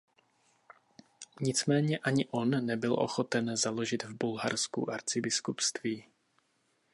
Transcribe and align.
Nicméně 1.41 1.97
ani 1.97 2.25
on 2.31 2.49
nebyl 2.49 2.93
ochoten 2.93 3.57
založit 3.57 4.03
v 4.03 4.13
Bulharsku 4.17 4.91
arcibiskupství. 4.91 6.05